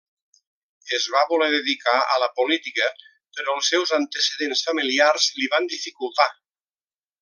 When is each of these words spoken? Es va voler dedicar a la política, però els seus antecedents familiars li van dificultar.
Es 0.97 1.03
va 1.15 1.21
voler 1.31 1.49
dedicar 1.55 1.93
a 2.15 2.17
la 2.23 2.31
política, 2.41 2.89
però 3.37 3.57
els 3.61 3.71
seus 3.75 3.95
antecedents 4.01 4.67
familiars 4.73 5.33
li 5.41 5.55
van 5.57 5.75
dificultar. 5.79 6.33